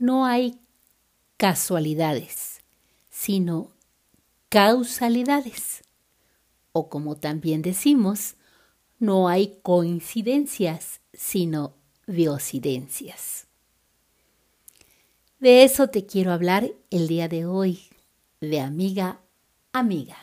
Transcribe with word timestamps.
no 0.00 0.24
hay 0.24 0.58
casualidades, 1.36 2.62
sino 3.10 3.70
causalidades. 4.48 5.82
O 6.72 6.88
como 6.88 7.16
también 7.16 7.60
decimos, 7.60 8.36
no 8.98 9.28
hay 9.28 9.58
coincidencias, 9.62 11.00
sino 11.12 11.74
biocidencias. 12.06 13.46
De 15.38 15.64
eso 15.64 15.88
te 15.88 16.06
quiero 16.06 16.32
hablar 16.32 16.70
el 16.90 17.06
día 17.06 17.28
de 17.28 17.44
hoy, 17.44 17.80
de 18.40 18.60
amiga, 18.60 19.20
amiga. 19.72 20.16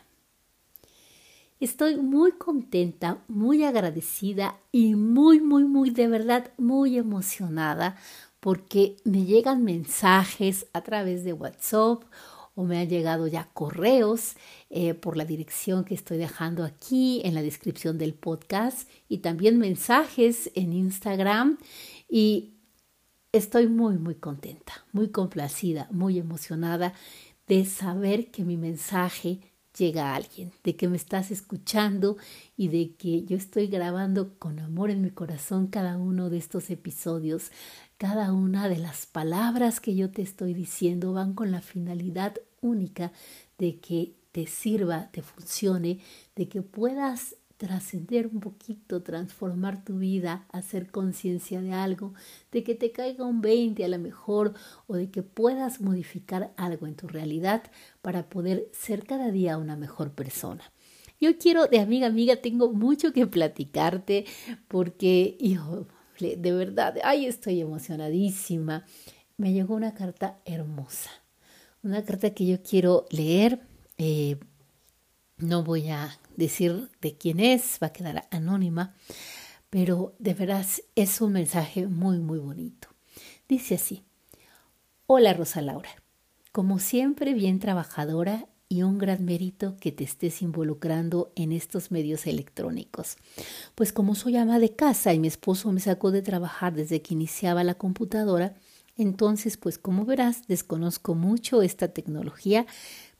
Estoy 1.59 1.97
muy 1.97 2.31
contenta, 2.31 3.23
muy 3.27 3.63
agradecida 3.63 4.59
y 4.71 4.95
muy, 4.95 5.39
muy, 5.39 5.65
muy, 5.65 5.91
de 5.91 6.07
verdad, 6.07 6.51
muy 6.57 6.97
emocionada 6.97 7.95
porque 8.39 8.97
me 9.03 9.25
llegan 9.25 9.63
mensajes 9.63 10.67
a 10.73 10.81
través 10.81 11.23
de 11.23 11.33
WhatsApp 11.33 12.03
o 12.55 12.63
me 12.63 12.79
han 12.79 12.89
llegado 12.89 13.27
ya 13.27 13.49
correos 13.53 14.35
eh, 14.69 14.95
por 14.95 15.15
la 15.15 15.25
dirección 15.25 15.85
que 15.85 15.93
estoy 15.93 16.17
dejando 16.17 16.63
aquí 16.63 17.21
en 17.23 17.35
la 17.35 17.43
descripción 17.43 17.99
del 17.99 18.15
podcast 18.15 18.89
y 19.07 19.19
también 19.19 19.59
mensajes 19.59 20.51
en 20.55 20.73
Instagram 20.73 21.59
y 22.09 22.55
estoy 23.31 23.67
muy, 23.67 23.97
muy 23.97 24.15
contenta, 24.15 24.73
muy 24.91 25.09
complacida, 25.09 25.87
muy 25.91 26.17
emocionada 26.17 26.93
de 27.47 27.63
saber 27.65 28.31
que 28.31 28.43
mi 28.43 28.57
mensaje 28.57 29.39
llega 29.77 30.11
a 30.11 30.15
alguien, 30.15 30.51
de 30.63 30.75
que 30.75 30.87
me 30.87 30.97
estás 30.97 31.31
escuchando 31.31 32.17
y 32.55 32.69
de 32.69 32.95
que 32.95 33.23
yo 33.23 33.37
estoy 33.37 33.67
grabando 33.67 34.37
con 34.39 34.59
amor 34.59 34.89
en 34.89 35.01
mi 35.01 35.11
corazón 35.11 35.67
cada 35.67 35.97
uno 35.97 36.29
de 36.29 36.37
estos 36.37 36.69
episodios. 36.69 37.51
Cada 37.97 38.31
una 38.31 38.69
de 38.69 38.77
las 38.77 39.07
palabras 39.07 39.79
que 39.79 39.95
yo 39.95 40.11
te 40.11 40.21
estoy 40.21 40.53
diciendo 40.53 41.13
van 41.13 41.33
con 41.33 41.49
la 41.51 41.61
finalidad 41.61 42.35
única 42.61 43.11
de 43.57 43.79
que 43.79 44.13
te 44.31 44.45
sirva, 44.45 45.09
te 45.11 45.23
funcione, 45.23 45.99
de 46.35 46.47
que 46.47 46.61
puedas 46.61 47.37
trascender 47.57 48.27
un 48.27 48.39
poquito, 48.39 49.01
transformar 49.01 49.83
tu 49.83 49.97
vida, 49.97 50.45
hacer 50.51 50.91
conciencia 50.91 51.59
de 51.59 51.73
algo, 51.73 52.13
de 52.51 52.63
que 52.63 52.75
te 52.75 52.91
caiga 52.91 53.25
un 53.25 53.41
20 53.41 53.83
a 53.83 53.87
lo 53.87 53.97
mejor 53.97 54.53
o 54.85 54.93
de 54.95 55.09
que 55.09 55.23
puedas 55.23 55.81
modificar 55.81 56.53
algo 56.55 56.85
en 56.85 56.95
tu 56.95 57.07
realidad 57.07 57.63
para 58.03 58.29
poder 58.29 58.69
ser 58.73 59.05
cada 59.07 59.31
día 59.31 59.57
una 59.57 59.75
mejor 59.75 60.11
persona. 60.11 60.71
Yo 61.19 61.35
quiero, 61.39 61.65
de 61.65 61.79
amiga 61.79 62.05
amiga, 62.05 62.35
tengo 62.35 62.71
mucho 62.71 63.11
que 63.11 63.25
platicarte 63.25 64.25
porque, 64.67 65.35
hijo, 65.39 65.87
de 66.19 66.51
verdad, 66.51 66.95
ay, 67.03 67.25
estoy 67.25 67.61
emocionadísima. 67.61 68.85
Me 69.37 69.53
llegó 69.53 69.75
una 69.75 69.93
carta 69.93 70.39
hermosa, 70.45 71.11
una 71.83 72.03
carta 72.03 72.31
que 72.31 72.45
yo 72.45 72.61
quiero 72.61 73.05
leer. 73.09 73.61
Eh, 73.97 74.37
no 75.37 75.63
voy 75.63 75.89
a 75.89 76.17
decir 76.35 76.89
de 77.01 77.15
quién 77.15 77.39
es, 77.39 77.77
va 77.81 77.87
a 77.87 77.93
quedar 77.93 78.27
anónima, 78.31 78.95
pero 79.69 80.15
de 80.17 80.33
veras 80.33 80.81
es 80.95 81.21
un 81.21 81.33
mensaje 81.33 81.87
muy, 81.87 82.17
muy 82.19 82.39
bonito. 82.39 82.89
Dice 83.47 83.75
así, 83.75 84.03
Hola 85.05 85.33
Rosa 85.33 85.61
Laura, 85.61 85.89
como 86.51 86.79
siempre 86.79 87.33
bien 87.33 87.59
trabajadora 87.59 88.47
y 88.69 88.83
un 88.83 88.97
gran 88.97 89.23
mérito 89.23 89.75
que 89.79 89.91
te 89.91 90.03
estés 90.03 90.41
involucrando 90.41 91.31
en 91.35 91.51
estos 91.51 91.91
medios 91.91 92.27
electrónicos. 92.27 93.15
Pues 93.75 93.93
como 93.93 94.15
soy 94.15 94.37
ama 94.37 94.59
de 94.59 94.75
casa 94.75 95.13
y 95.13 95.19
mi 95.19 95.27
esposo 95.27 95.71
me 95.71 95.79
sacó 95.79 96.11
de 96.11 96.21
trabajar 96.21 96.73
desde 96.73 97.01
que 97.01 97.13
iniciaba 97.13 97.63
la 97.63 97.75
computadora, 97.75 98.55
entonces 98.97 99.57
pues 99.57 99.77
como 99.77 100.05
verás 100.05 100.47
desconozco 100.47 101.15
mucho 101.15 101.61
esta 101.61 101.89
tecnología, 101.89 102.65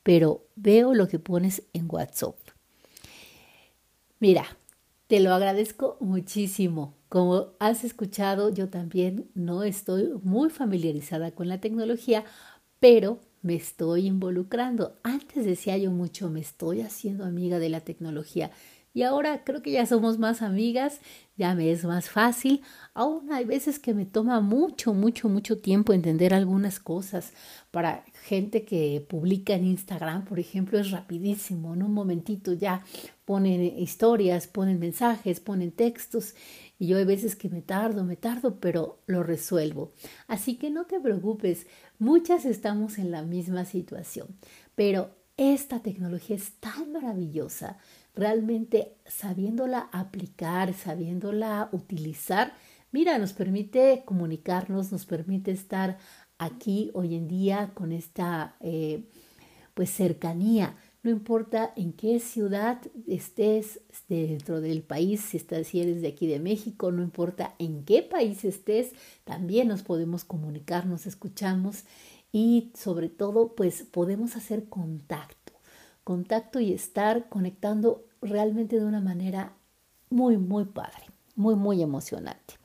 pero 0.04 0.46
veo 0.56 0.94
lo 0.94 1.08
que 1.08 1.20
pones 1.20 1.64
en 1.74 1.88
WhatsApp. 1.90 2.36
Mira, 4.20 4.46
te 5.08 5.20
lo 5.20 5.34
agradezco 5.34 5.98
muchísimo. 6.02 6.94
Como 7.08 7.54
has 7.60 7.84
escuchado, 7.84 8.50
yo 8.50 8.70
también 8.70 9.30
no 9.36 9.64
estoy 9.64 10.10
muy 10.24 10.50
familiarizada 10.50 11.32
con 11.32 11.48
la 11.48 11.62
tecnología, 11.62 12.26
pero 12.80 13.20
me 13.42 13.56
estoy 13.56 14.08
involucrando. 14.08 14.98
Antes 15.04 15.46
decía 15.46 15.78
yo 15.78 15.92
mucho, 15.92 16.30
me 16.30 16.40
estoy 16.40 16.82
haciendo 16.82 17.26
amiga 17.26 17.60
de 17.60 17.70
la 17.70 17.82
tecnología. 17.82 18.52
Y 18.98 19.04
ahora 19.04 19.44
creo 19.44 19.62
que 19.62 19.70
ya 19.70 19.86
somos 19.86 20.18
más 20.18 20.42
amigas, 20.42 21.02
ya 21.38 21.54
me 21.54 21.70
es 21.72 21.86
más 21.86 22.10
fácil. 22.10 22.64
Aún 22.96 23.32
hay 23.32 23.46
veces 23.46 23.78
que 23.78 23.94
me 23.94 24.08
toma 24.08 24.42
mucho, 24.42 24.96
mucho, 24.96 25.30
mucho 25.30 25.60
tiempo 25.60 25.94
entender 25.94 26.34
algunas 26.34 26.80
cosas. 26.80 27.32
Para 27.70 28.04
gente 28.24 28.66
que 28.66 29.06
publica 29.08 29.54
en 29.54 29.66
Instagram, 29.66 30.26
por 30.26 30.40
ejemplo, 30.40 30.80
es 30.80 30.90
rapidísimo. 30.90 31.76
En 31.76 31.84
un 31.84 31.94
momentito 31.94 32.54
ya 32.54 32.84
ponen 33.24 33.62
historias, 33.62 34.48
ponen 34.48 34.80
mensajes, 34.80 35.42
ponen 35.42 35.74
textos. 35.74 36.34
Y 36.80 36.88
yo 36.88 36.98
hay 36.98 37.06
veces 37.06 37.36
que 37.36 37.50
me 37.50 37.62
tardo, 37.62 38.04
me 38.04 38.16
tardo, 38.16 38.60
pero 38.60 39.04
lo 39.06 39.22
resuelvo. 39.22 39.94
Así 40.28 40.56
que 40.56 40.72
no 40.72 40.86
te 40.86 41.00
preocupes, 41.00 41.68
muchas 42.00 42.46
estamos 42.46 42.98
en 42.98 43.12
la 43.12 43.22
misma 43.22 43.64
situación. 43.64 44.40
Pero 44.74 45.12
esta 45.38 45.84
tecnología 45.84 46.36
es 46.36 46.54
tan 46.54 46.92
maravillosa 46.92 47.78
realmente 48.18 48.98
sabiéndola 49.06 49.90
aplicar, 49.92 50.74
sabiéndola 50.74 51.70
utilizar, 51.72 52.54
mira, 52.92 53.18
nos 53.20 53.34
permite 53.34 54.04
comunicarnos, 54.06 54.92
nos 54.92 55.06
permite 55.06 55.52
estar 55.52 55.98
aquí 56.38 56.92
hoy 56.94 57.16
en 57.16 57.28
día 57.28 57.72
con 57.74 57.92
esta 57.92 58.56
eh, 58.60 59.04
pues 59.74 59.92
cercanía. 59.92 60.76
No 61.04 61.12
importa 61.12 61.72
en 61.76 61.94
qué 61.94 62.20
ciudad 62.20 62.82
estés 63.08 63.80
dentro 64.10 64.60
del 64.60 64.82
país, 64.82 65.22
si, 65.22 65.38
estás, 65.38 65.68
si 65.68 65.80
eres 65.80 66.02
de 66.02 66.10
aquí 66.10 66.28
de 66.28 66.40
México, 66.40 66.92
no 66.92 67.04
importa 67.04 67.56
en 67.60 67.86
qué 67.86 68.02
país 68.02 68.44
estés, 68.44 68.92
también 69.24 69.68
nos 69.68 69.84
podemos 69.84 70.26
comunicar, 70.26 70.86
nos 70.86 71.06
escuchamos 71.06 71.86
y 72.32 72.72
sobre 72.76 73.10
todo 73.10 73.56
pues 73.56 73.84
podemos 73.84 74.36
hacer 74.36 74.68
contacto, 74.68 75.54
contacto 76.04 76.60
y 76.60 76.74
estar 76.74 77.30
conectando 77.30 78.07
realmente 78.22 78.80
de 78.80 78.86
una 78.86 79.02
manera 79.02 79.54
muy, 80.10 80.38
muy 80.38 80.66
padre, 80.66 81.04
muy, 81.36 81.56
muy 81.56 81.82
emocionante. 81.82 82.56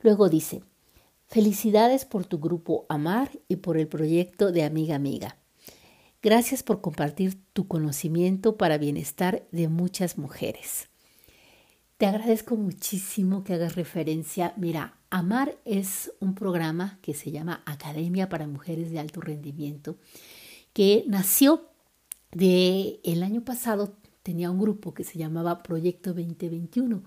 Luego 0.00 0.28
dice, 0.28 0.62
felicidades 1.26 2.04
por 2.04 2.24
tu 2.24 2.38
grupo 2.38 2.86
Amar 2.88 3.30
y 3.48 3.56
por 3.56 3.76
el 3.76 3.88
proyecto 3.88 4.52
de 4.52 4.64
Amiga 4.64 4.94
Amiga. 4.94 5.36
Gracias 6.22 6.62
por 6.62 6.80
compartir 6.80 7.38
tu 7.52 7.68
conocimiento 7.68 8.56
para 8.56 8.78
bienestar 8.78 9.46
de 9.52 9.68
muchas 9.68 10.18
mujeres. 10.18 10.88
Te 11.98 12.06
agradezco 12.06 12.56
muchísimo 12.56 13.42
que 13.42 13.54
hagas 13.54 13.74
referencia. 13.74 14.52
Mira, 14.56 14.98
Amar 15.08 15.56
es 15.64 16.12
un 16.20 16.34
programa 16.34 16.98
que 17.00 17.14
se 17.14 17.30
llama 17.30 17.62
Academia 17.64 18.28
para 18.28 18.46
Mujeres 18.46 18.90
de 18.90 18.98
Alto 18.98 19.20
Rendimiento, 19.20 19.96
que 20.72 21.04
nació 21.06 21.70
de 22.32 23.00
el 23.02 23.22
año 23.22 23.44
pasado 23.44 23.96
tenía 24.26 24.50
un 24.50 24.58
grupo 24.58 24.92
que 24.92 25.04
se 25.04 25.20
llamaba 25.20 25.62
Proyecto 25.62 26.12
2021. 26.12 27.04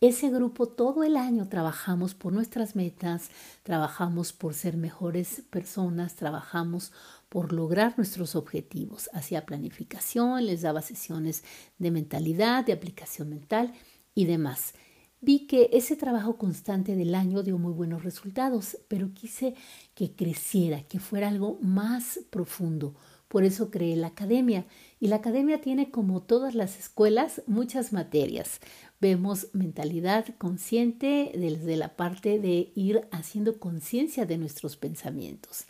Ese 0.00 0.30
grupo 0.30 0.68
todo 0.68 1.04
el 1.04 1.18
año 1.18 1.46
trabajamos 1.46 2.14
por 2.14 2.32
nuestras 2.32 2.76
metas, 2.76 3.28
trabajamos 3.62 4.32
por 4.32 4.54
ser 4.54 4.78
mejores 4.78 5.42
personas, 5.50 6.14
trabajamos 6.14 6.90
por 7.28 7.52
lograr 7.52 7.92
nuestros 7.98 8.34
objetivos. 8.36 9.10
Hacía 9.12 9.44
planificación, 9.44 10.46
les 10.46 10.62
daba 10.62 10.80
sesiones 10.80 11.44
de 11.76 11.90
mentalidad, 11.90 12.64
de 12.64 12.72
aplicación 12.72 13.28
mental 13.28 13.74
y 14.14 14.24
demás. 14.24 14.72
Vi 15.20 15.46
que 15.46 15.68
ese 15.74 15.94
trabajo 15.94 16.38
constante 16.38 16.96
del 16.96 17.14
año 17.14 17.42
dio 17.42 17.58
muy 17.58 17.74
buenos 17.74 18.02
resultados, 18.02 18.78
pero 18.88 19.12
quise 19.12 19.54
que 19.94 20.16
creciera, 20.16 20.84
que 20.84 21.00
fuera 21.00 21.28
algo 21.28 21.58
más 21.60 22.20
profundo. 22.30 22.94
Por 23.32 23.44
eso 23.44 23.70
creé 23.70 23.96
la 23.96 24.08
academia 24.08 24.66
y 25.00 25.06
la 25.06 25.16
academia 25.16 25.58
tiene, 25.58 25.90
como 25.90 26.20
todas 26.20 26.54
las 26.54 26.78
escuelas, 26.78 27.40
muchas 27.46 27.90
materias. 27.90 28.60
Vemos 29.00 29.46
mentalidad 29.54 30.26
consciente 30.36 31.32
desde 31.34 31.78
la 31.78 31.96
parte 31.96 32.38
de 32.38 32.72
ir 32.74 33.08
haciendo 33.10 33.58
conciencia 33.58 34.26
de 34.26 34.36
nuestros 34.36 34.76
pensamientos. 34.76 35.64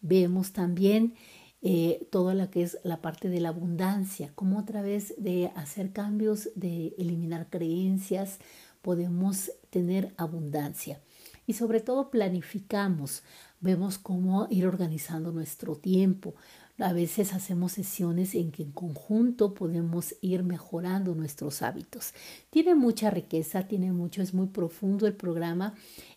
Vemos 0.00 0.52
también 0.52 1.14
eh, 1.60 2.06
toda 2.12 2.34
la 2.34 2.50
que 2.52 2.62
es 2.62 2.78
la 2.84 3.02
parte 3.02 3.28
de 3.28 3.40
la 3.40 3.48
abundancia, 3.48 4.30
cómo 4.36 4.60
a 4.60 4.64
través 4.64 5.12
de 5.18 5.50
hacer 5.56 5.92
cambios, 5.92 6.50
de 6.54 6.94
eliminar 6.98 7.50
creencias, 7.50 8.38
podemos 8.80 9.50
tener 9.70 10.14
abundancia. 10.18 11.00
Y 11.48 11.54
sobre 11.54 11.80
todo 11.80 12.10
planificamos 12.10 13.24
vemos 13.60 13.98
cómo 13.98 14.46
ir 14.50 14.66
organizando 14.66 15.32
nuestro 15.32 15.76
tiempo. 15.76 16.34
A 16.80 16.92
veces 16.92 17.34
hacemos 17.34 17.72
sesiones 17.72 18.36
en 18.36 18.52
que 18.52 18.62
en 18.62 18.70
conjunto 18.70 19.52
podemos 19.52 20.14
ir 20.20 20.44
mejorando 20.44 21.16
nuestros 21.16 21.60
hábitos. 21.62 22.14
Tiene 22.50 22.76
mucha 22.76 23.10
riqueza, 23.10 23.66
tiene 23.66 23.90
mucho, 23.90 24.22
es 24.22 24.32
muy 24.32 24.46
profundo 24.46 25.08
el 25.08 25.14
programa. 25.14 25.74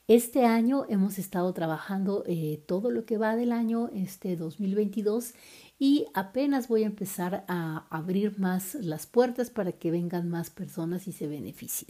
Este 0.07 0.45
año 0.45 0.85
hemos 0.87 1.17
estado 1.17 1.51
trabajando 1.53 2.23
eh, 2.27 2.61
todo 2.67 2.91
lo 2.91 3.05
que 3.05 3.17
va 3.17 3.35
del 3.35 3.51
año 3.51 3.89
este 3.95 4.35
2022 4.35 5.33
y 5.83 6.05
apenas 6.13 6.67
voy 6.67 6.83
a 6.83 6.85
empezar 6.85 7.43
a 7.47 7.87
abrir 7.89 8.37
más 8.37 8.75
las 8.75 9.07
puertas 9.07 9.49
para 9.49 9.71
que 9.71 9.89
vengan 9.89 10.29
más 10.29 10.51
personas 10.51 11.07
y 11.07 11.11
se 11.11 11.25
beneficien, 11.25 11.89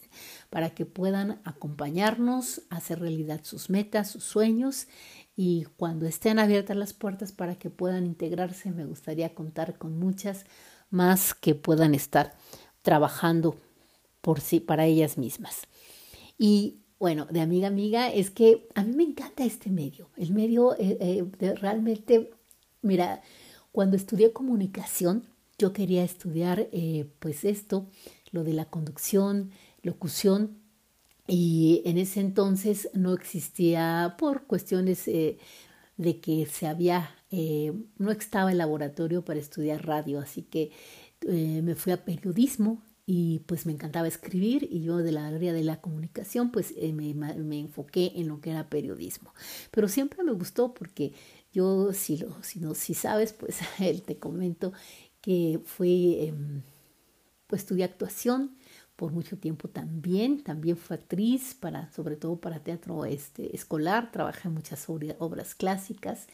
para 0.49 0.69
que 0.69 0.85
puedan 0.85 1.41
acompañarnos 1.43 2.61
hacer 2.69 3.01
realidad 3.01 3.41
sus 3.43 3.69
metas, 3.69 4.09
sus 4.09 4.23
sueños 4.23 4.87
y 5.35 5.65
cuando 5.75 6.05
estén 6.05 6.39
abiertas 6.39 6.77
las 6.77 6.93
puertas 6.93 7.33
para 7.33 7.55
que 7.55 7.69
puedan 7.69 8.05
integrarse, 8.05 8.71
me 8.71 8.85
gustaría 8.85 9.35
contar 9.35 9.77
con 9.77 9.99
muchas 9.99 10.45
más 10.89 11.33
que 11.33 11.53
puedan 11.53 11.93
estar 11.93 12.33
trabajando 12.83 13.57
por 14.21 14.39
sí 14.39 14.61
para 14.61 14.85
ellas 14.85 15.17
mismas. 15.17 15.63
Y 16.37 16.77
bueno, 16.97 17.27
de 17.29 17.41
amiga 17.41 17.67
amiga, 17.67 18.07
es 18.07 18.31
que 18.31 18.69
a 18.73 18.85
mí 18.85 18.95
me 18.95 19.03
encanta 19.03 19.43
este 19.43 19.69
medio. 19.69 20.11
El 20.15 20.31
medio 20.31 20.77
eh, 20.77 20.97
eh, 21.41 21.55
realmente, 21.55 22.31
mira, 22.81 23.21
cuando 23.71 23.95
estudié 23.95 24.33
comunicación, 24.33 25.25
yo 25.57 25.73
quería 25.73 26.03
estudiar 26.03 26.67
eh, 26.71 27.07
pues 27.19 27.45
esto, 27.45 27.87
lo 28.31 28.43
de 28.43 28.53
la 28.53 28.65
conducción, 28.65 29.51
locución, 29.83 30.57
y 31.27 31.81
en 31.85 31.97
ese 31.97 32.19
entonces 32.19 32.89
no 32.93 33.13
existía 33.13 34.15
por 34.17 34.47
cuestiones 34.47 35.07
eh, 35.07 35.37
de 35.97 36.19
que 36.19 36.45
se 36.47 36.67
había, 36.67 37.11
eh, 37.29 37.73
no 37.97 38.11
estaba 38.11 38.51
el 38.51 38.57
laboratorio 38.57 39.23
para 39.23 39.39
estudiar 39.39 39.85
radio, 39.85 40.19
así 40.19 40.41
que 40.41 40.71
me 41.27 41.75
fui 41.75 41.93
a 41.93 42.03
periodismo 42.03 42.81
y 43.05 43.43
pues 43.45 43.67
me 43.67 43.73
encantaba 43.73 44.07
escribir 44.07 44.67
y 44.71 44.81
yo 44.81 44.97
de 44.97 45.11
la 45.11 45.27
área 45.27 45.53
de 45.53 45.63
la 45.63 45.79
comunicación 45.79 46.49
pues 46.51 46.73
me, 46.75 47.13
me, 47.13 47.59
enfoqué 47.59 48.13
en 48.15 48.27
lo 48.27 48.41
que 48.41 48.49
era 48.49 48.71
periodismo. 48.71 49.31
Pero 49.69 49.87
siempre 49.87 50.23
me 50.23 50.31
gustó 50.31 50.73
porque 50.73 51.13
yo, 51.51 51.93
si, 51.93 52.17
lo, 52.17 52.41
si, 52.43 52.59
no, 52.59 52.75
si 52.75 52.93
sabes, 52.93 53.33
pues 53.33 53.59
él 53.79 54.01
te 54.05 54.17
comento 54.17 54.73
que 55.21 55.59
fue, 55.65 56.27
em, 56.27 56.61
pues 57.47 57.63
estudié 57.63 57.83
actuación 57.85 58.57
por 58.95 59.11
mucho 59.11 59.37
tiempo 59.37 59.67
también, 59.67 60.43
también 60.43 60.77
fue 60.77 60.95
actriz, 60.95 61.55
para, 61.55 61.91
sobre 61.91 62.15
todo 62.15 62.39
para 62.39 62.59
teatro 62.63 63.05
este, 63.05 63.55
escolar, 63.55 64.11
trabajé 64.11 64.47
en 64.47 64.53
muchas 64.53 64.87
obras 64.89 65.55
clásicas 65.55 66.27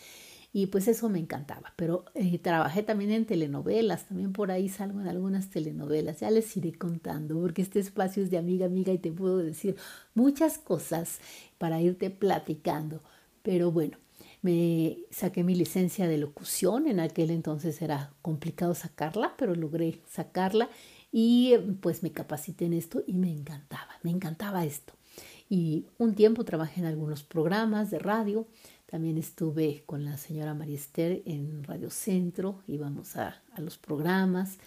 y 0.53 0.67
pues 0.67 0.87
eso 0.87 1.09
me 1.09 1.19
encantaba. 1.19 1.73
Pero 1.75 2.05
eh, 2.15 2.39
trabajé 2.39 2.83
también 2.83 3.11
en 3.11 3.25
telenovelas, 3.25 4.07
también 4.07 4.33
por 4.33 4.51
ahí 4.51 4.69
salgo 4.69 4.99
en 5.01 5.07
algunas 5.07 5.49
telenovelas, 5.49 6.19
ya 6.19 6.31
les 6.31 6.55
iré 6.57 6.73
contando, 6.73 7.39
porque 7.39 7.61
este 7.61 7.79
espacio 7.79 8.23
es 8.23 8.31
de 8.31 8.37
amiga 8.37 8.65
amiga 8.65 8.91
y 8.91 8.97
te 8.97 9.11
puedo 9.11 9.37
decir 9.37 9.75
muchas 10.13 10.57
cosas 10.57 11.19
para 11.57 11.81
irte 11.81 12.09
platicando. 12.09 13.01
Pero 13.43 13.71
bueno, 13.71 13.97
me 14.41 14.99
saqué 15.11 15.43
mi 15.43 15.55
licencia 15.55 16.07
de 16.07 16.17
locución, 16.17 16.87
en 16.87 16.99
aquel 16.99 17.31
entonces 17.31 17.81
era 17.81 18.13
complicado 18.21 18.75
sacarla, 18.75 19.35
pero 19.37 19.55
logré 19.55 20.01
sacarla 20.09 20.69
y 21.11 21.55
pues 21.81 22.03
me 22.03 22.11
capacité 22.11 22.65
en 22.65 22.73
esto 22.73 23.03
y 23.07 23.13
me 23.13 23.31
encantaba, 23.31 23.91
me 24.03 24.11
encantaba 24.11 24.65
esto. 24.65 24.93
Y 25.49 25.85
un 25.97 26.13
tiempo 26.13 26.43
trabajé 26.43 26.81
en 26.81 26.87
algunos 26.87 27.23
programas 27.23 27.89
de 27.89 27.99
radio, 27.99 28.47
también 28.85 29.17
estuve 29.17 29.83
con 29.85 30.05
la 30.05 30.17
señora 30.17 30.53
María 30.53 30.75
Esther 30.75 31.21
en 31.25 31.63
Radio 31.63 31.89
Centro, 31.89 32.61
íbamos 32.67 33.15
a 33.15 33.41
los 33.57 33.77
programas, 33.77 34.57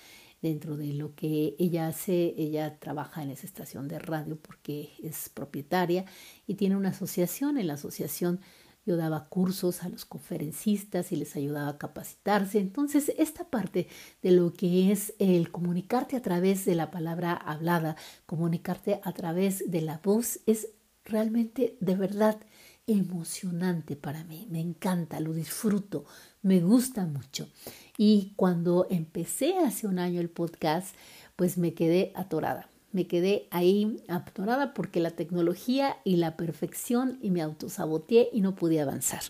dentro 0.42 0.76
de 0.76 0.92
lo 0.94 1.14
que 1.14 1.54
ella 1.58 1.88
hace, 1.88 2.34
ella 2.36 2.78
trabaja 2.78 3.22
en 3.22 3.30
esa 3.30 3.46
estación 3.46 3.88
de 3.88 3.98
radio 3.98 4.36
porque 4.36 4.90
es 5.02 5.28
propietaria 5.28 6.04
y 6.46 6.54
tiene 6.54 6.76
una 6.76 6.90
asociación, 6.90 7.58
en 7.58 7.66
la 7.66 7.74
asociación 7.74 8.40
yo 8.86 8.96
daba 8.96 9.28
cursos 9.28 9.82
a 9.82 9.88
los 9.88 10.04
conferencistas 10.04 11.12
y 11.12 11.16
les 11.16 11.36
ayudaba 11.36 11.68
a 11.68 11.78
capacitarse. 11.78 12.58
Entonces, 12.58 13.12
esta 13.18 13.44
parte 13.44 13.88
de 14.22 14.30
lo 14.32 14.52
que 14.52 14.90
es 14.90 15.14
el 15.18 15.50
comunicarte 15.50 16.16
a 16.16 16.22
través 16.22 16.64
de 16.64 16.74
la 16.74 16.90
palabra 16.90 17.32
hablada, 17.34 17.96
comunicarte 18.26 19.00
a 19.04 19.12
través 19.12 19.70
de 19.70 19.82
la 19.82 20.00
voz, 20.02 20.40
es 20.46 20.68
realmente 21.04 21.76
de 21.80 21.94
verdad 21.96 22.40
emocionante 22.86 23.96
para 23.96 24.24
mí. 24.24 24.46
Me 24.50 24.60
encanta, 24.60 25.20
lo 25.20 25.32
disfruto, 25.32 26.04
me 26.42 26.60
gusta 26.60 27.06
mucho. 27.06 27.48
Y 27.96 28.32
cuando 28.36 28.86
empecé 28.90 29.58
hace 29.58 29.86
un 29.86 29.98
año 29.98 30.20
el 30.20 30.30
podcast, 30.30 30.94
pues 31.36 31.58
me 31.58 31.74
quedé 31.74 32.12
atorada 32.14 32.68
me 32.92 33.06
quedé 33.06 33.48
ahí 33.50 34.02
atorada 34.08 34.74
porque 34.74 35.00
la 35.00 35.10
tecnología 35.10 35.96
y 36.04 36.16
la 36.16 36.36
perfección 36.36 37.18
y 37.22 37.30
me 37.30 37.42
autosaboteé 37.42 38.28
y 38.32 38.40
no 38.40 38.54
pude 38.54 38.80
avanzar. 38.80 39.22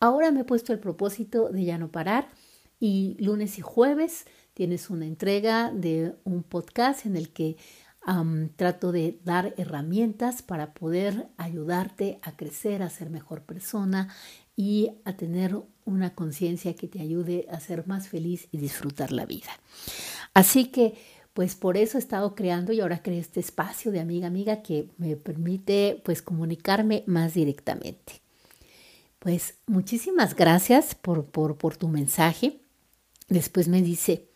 Ahora 0.00 0.30
me 0.30 0.40
he 0.40 0.44
puesto 0.44 0.72
el 0.72 0.78
propósito 0.78 1.48
de 1.50 1.64
ya 1.64 1.78
no 1.78 1.90
parar 1.90 2.28
y 2.80 3.16
lunes 3.18 3.58
y 3.58 3.62
jueves 3.62 4.26
tienes 4.54 4.88
una 4.90 5.06
entrega 5.06 5.70
de 5.72 6.14
un 6.24 6.42
podcast 6.42 7.06
en 7.06 7.16
el 7.16 7.30
que 7.30 7.56
trato 8.56 8.92
de 8.92 9.18
dar 9.24 9.54
herramientas 9.56 10.42
para 10.42 10.74
poder 10.74 11.26
ayudarte 11.38 12.18
a 12.22 12.36
crecer, 12.36 12.82
a 12.82 12.90
ser 12.90 13.08
mejor 13.08 13.42
persona 13.42 14.14
y 14.56 14.90
a 15.04 15.16
tener 15.16 15.56
una 15.86 16.14
conciencia 16.14 16.74
que 16.74 16.86
te 16.86 17.00
ayude 17.00 17.46
a 17.50 17.60
ser 17.60 17.86
más 17.86 18.08
feliz 18.08 18.46
y 18.52 18.58
disfrutar 18.58 19.10
la 19.10 19.24
vida. 19.24 19.50
Así 20.34 20.66
que 20.66 20.94
pues 21.34 21.56
por 21.56 21.76
eso 21.76 21.98
he 21.98 22.00
estado 22.00 22.34
creando 22.36 22.72
y 22.72 22.80
ahora 22.80 23.02
creé 23.02 23.18
este 23.18 23.40
espacio 23.40 23.90
de 23.90 24.00
amiga 24.00 24.28
amiga 24.28 24.62
que 24.62 24.88
me 24.96 25.16
permite 25.16 26.00
pues 26.04 26.22
comunicarme 26.22 27.02
más 27.06 27.34
directamente. 27.34 28.22
Pues 29.18 29.54
muchísimas 29.66 30.36
gracias 30.36 30.94
por, 30.94 31.26
por, 31.26 31.76
tu 31.76 31.88
mensaje. 31.88 32.60
Después 33.28 33.68
me 33.68 33.82
dice, 33.82 34.28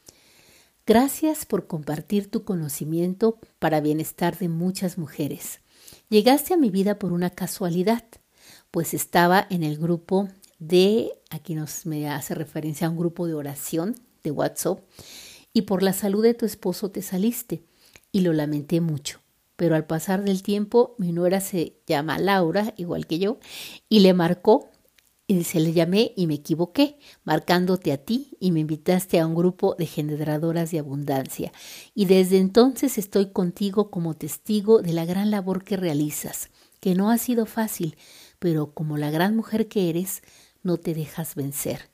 gracias 0.87 1.47
por 1.47 1.69
compartir 1.69 2.31
tu 2.31 2.43
conocimiento 2.45 3.39
para 3.59 3.81
bienestar 3.81 4.37
de 4.37 4.49
muchas 4.49 4.99
mujeres. 4.99 5.61
Llegaste 6.09 6.55
a 6.55 6.57
mi 6.57 6.71
vida 6.71 6.99
por 6.99 7.13
una 7.13 7.31
casualidad, 7.31 8.03
pues 8.71 8.93
estaba 8.93 9.47
en 9.51 9.63
el 9.63 9.79
grupo 9.79 10.29
de, 10.59 11.13
aquí 11.31 11.55
nos 11.55 11.87
me 11.87 12.09
hace 12.09 12.35
referencia 12.35 12.87
a 12.87 12.91
un 12.91 12.97
grupo 12.97 13.27
de 13.27 13.35
oración 13.35 13.95
de 14.25 14.31
WhatsApp, 14.31 14.81
y 15.59 15.63
por 15.63 15.83
la 15.83 15.93
salud 15.93 16.23
de 16.23 16.35
tu 16.35 16.47
esposo 16.47 16.93
te 16.93 17.03
saliste, 17.03 17.65
y 18.13 18.21
lo 18.21 18.33
lamenté 18.33 18.81
mucho. 18.81 19.19
Pero 19.57 19.75
al 19.75 19.87
pasar 19.87 20.25
del 20.25 20.45
tiempo, 20.45 20.95
mi 20.99 21.11
nuera 21.11 21.41
se 21.41 21.81
llama 21.85 22.21
Laura, 22.21 22.75
igual 22.77 23.09
que 23.09 23.19
yo, 23.19 23.41
y 23.89 23.99
le 24.01 24.15
marcó, 24.15 24.71
y 25.27 25.43
se 25.43 25.59
le 25.59 25.73
llamé 25.73 26.13
y 26.15 26.29
me 26.29 26.35
equivoqué, 26.35 27.01
marcándote 27.25 27.91
a 27.91 27.97
ti 27.97 28.37
y 28.39 28.53
me 28.53 28.61
invitaste 28.61 29.19
a 29.19 29.27
un 29.27 29.35
grupo 29.35 29.75
de 29.77 29.87
generadoras 29.87 30.71
de 30.71 30.79
abundancia. 30.79 31.53
Y 31.93 32.05
desde 32.05 32.39
entonces 32.39 32.97
estoy 32.97 33.33
contigo 33.33 33.91
como 33.91 34.15
testigo 34.15 34.81
de 34.81 34.93
la 34.93 35.07
gran 35.07 35.33
labor 35.33 35.65
que 35.65 35.77
realizas, 35.77 36.51
que 36.79 36.95
no 36.95 37.11
ha 37.11 37.19
sido 37.19 37.47
fácil, 37.47 37.97
pero 38.39 38.71
como 38.75 38.97
la 38.97 39.11
gran 39.11 39.35
mujer 39.35 39.67
que 39.67 39.91
eres, 39.91 40.23
no 40.63 40.77
te 40.77 40.95
dejas 40.95 41.35
vencer. 41.35 41.91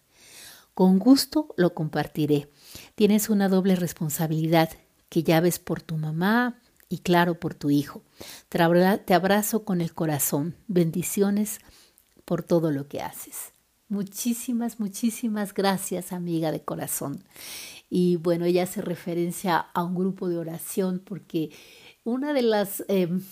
Con 0.74 0.98
gusto 0.98 1.54
lo 1.56 1.72
compartiré 1.72 2.50
Tienes 2.94 3.28
una 3.28 3.48
doble 3.48 3.74
responsabilidad 3.74 4.70
que 5.08 5.22
ya 5.22 5.40
ves 5.40 5.58
por 5.58 5.82
tu 5.82 5.96
mamá 5.96 6.60
y 6.88 6.98
claro 6.98 7.40
por 7.40 7.54
tu 7.54 7.70
hijo. 7.70 8.02
Te 8.48 9.14
abrazo 9.14 9.64
con 9.64 9.80
el 9.80 9.94
corazón. 9.94 10.54
Bendiciones 10.68 11.58
por 12.24 12.42
todo 12.42 12.70
lo 12.70 12.86
que 12.88 13.00
haces. 13.00 13.52
Muchísimas, 13.88 14.80
muchísimas 14.80 15.54
gracias, 15.54 16.12
amiga 16.12 16.52
de 16.52 16.64
corazón. 16.64 17.24
Y 17.90 18.16
bueno, 18.16 18.44
ella 18.44 18.62
hace 18.62 18.80
referencia 18.80 19.58
a 19.58 19.82
un 19.82 19.94
grupo 19.94 20.28
de 20.28 20.38
oración 20.38 21.02
porque 21.04 21.50
una 22.04 22.32
de 22.32 22.42
las... 22.42 22.84
Em, 22.88 23.22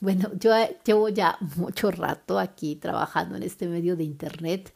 bueno, 0.00 0.30
yo 0.38 0.52
llevo 0.84 1.08
ya 1.08 1.38
mucho 1.56 1.90
rato 1.90 2.38
aquí 2.38 2.76
trabajando 2.76 3.36
en 3.36 3.42
este 3.42 3.68
medio 3.68 3.96
de 3.96 4.04
Internet. 4.04 4.74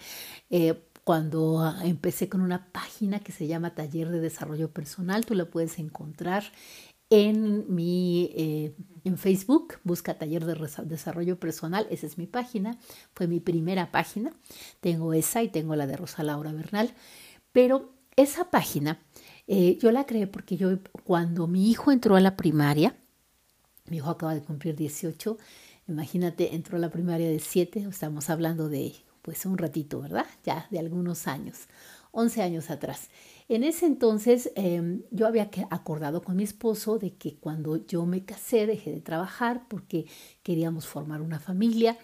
Eh, 0.49 0.90
cuando 1.11 1.59
ah, 1.59 1.76
empecé 1.83 2.29
con 2.29 2.40
una 2.40 2.71
página 2.71 3.19
que 3.19 3.33
se 3.33 3.49
llama 3.49 3.75
Taller 3.75 4.11
de 4.11 4.21
Desarrollo 4.21 4.71
Personal, 4.71 5.26
tú 5.26 5.35
la 5.35 5.45
puedes 5.45 5.81
encontrar 5.81 6.45
en 7.11 7.64
mi 7.75 8.31
eh, 8.37 8.76
en 9.02 9.19
Facebook, 9.19 9.81
busca 9.83 10.17
Taller 10.19 10.45
de 10.45 10.55
Desarrollo 10.85 11.40
Personal, 11.40 11.88
esa 11.90 12.07
es 12.07 12.17
mi 12.17 12.29
página, 12.29 12.79
fue 13.12 13.26
mi 13.26 13.40
primera 13.40 13.90
página, 13.90 14.33
tengo 14.79 15.12
esa 15.12 15.43
y 15.43 15.49
tengo 15.49 15.75
la 15.75 15.88
de 15.88 15.97
Rosa 15.97 16.23
Laura 16.23 16.52
Bernal, 16.52 16.95
pero 17.50 17.93
esa 18.14 18.49
página 18.52 19.00
eh, 19.49 19.79
yo 19.83 19.90
la 19.90 20.07
creé 20.07 20.29
porque 20.29 20.57
yo 20.57 20.79
cuando 21.02 21.49
mi 21.49 21.73
hijo 21.73 21.90
entró 21.90 22.14
a 22.14 22.21
la 22.21 22.37
primaria, 22.37 22.95
mi 23.87 23.97
hijo 23.97 24.11
acaba 24.11 24.37
de 24.37 24.43
cumplir 24.43 24.76
18, 24.76 25.38
imagínate, 25.88 26.55
entró 26.55 26.76
a 26.76 26.81
la 26.81 26.90
primaria 26.90 27.29
de 27.29 27.40
7, 27.40 27.88
estamos 27.90 28.31
hablando 28.31 28.69
de 28.69 28.93
pues 29.23 29.47
un 29.47 29.59
ratito, 29.59 30.00
¿verdad? 30.00 30.27
Ya 30.45 30.67
de 30.71 30.79
algunos 30.79 31.27
años, 31.27 31.69
11 32.12 32.43
años 32.43 32.71
atrás. 32.71 33.09
En 33.49 33.65
ese 33.65 33.87
entonces 33.87 34.53
em, 34.55 35.03
yo 35.11 35.27
había 35.27 35.50
acordado 35.71 36.23
con 36.23 36.37
mi 36.37 36.45
esposo 36.45 36.99
de 36.99 37.15
que 37.15 37.37
cuando 37.37 37.85
yo 37.87 38.07
me 38.07 38.25
casé 38.25 38.67
dejé 38.67 38.93
de 38.93 39.00
trabajar 39.00 39.67
porque 39.69 40.07
queríamos 40.43 40.87
formar 40.87 41.21
una 41.21 41.41
familia 41.41 41.99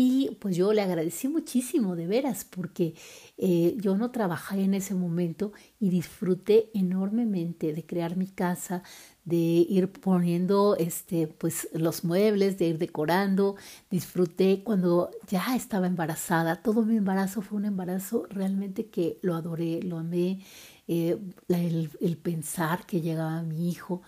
y 0.00 0.36
pues 0.40 0.56
yo 0.56 0.72
le 0.72 0.80
agradecí 0.80 1.26
muchísimo, 1.26 1.96
de 1.96 2.06
veras, 2.06 2.44
porque 2.44 2.94
eh, 3.36 3.76
yo 3.80 3.96
no 3.96 4.12
trabajé 4.12 4.62
en 4.62 4.74
ese 4.74 4.94
momento 4.94 5.50
y 5.80 5.90
disfruté 5.90 6.70
enormemente 6.72 7.72
de 7.72 7.84
crear 7.84 8.16
mi 8.16 8.28
casa, 8.28 8.84
de 9.28 9.36
ir 9.68 9.92
poniendo 9.92 10.76
este, 10.76 11.26
pues, 11.26 11.68
los 11.72 12.04
muebles, 12.04 12.58
de 12.58 12.68
ir 12.68 12.78
decorando. 12.78 13.56
Disfruté 13.90 14.62
cuando 14.64 15.10
ya 15.28 15.54
estaba 15.54 15.86
embarazada. 15.86 16.56
Todo 16.62 16.82
mi 16.82 16.96
embarazo 16.96 17.42
fue 17.42 17.58
un 17.58 17.66
embarazo 17.66 18.26
realmente 18.30 18.86
que 18.86 19.18
lo 19.22 19.34
adoré, 19.34 19.82
lo 19.82 19.98
amé. 19.98 20.40
Eh, 20.88 21.18
el, 21.48 21.90
el 22.00 22.16
pensar 22.16 22.86
que 22.86 23.02
llegaba 23.02 23.42
mi 23.42 23.68
hijo 23.68 24.02